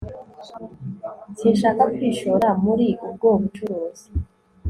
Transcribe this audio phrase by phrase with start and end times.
[1.37, 4.07] sinshaka kwishora muri ubwo bucuruzi